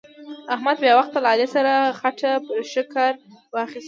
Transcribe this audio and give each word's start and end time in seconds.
احمد 0.53 0.77
بې 0.83 0.91
وخته 0.99 1.17
له 1.23 1.27
علي 1.33 1.47
سره 1.55 1.71
خټه 1.99 2.31
پر 2.45 2.57
ښکر 2.71 3.13
واخيسته. 3.53 3.79